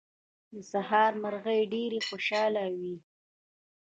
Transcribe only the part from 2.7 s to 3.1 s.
وې.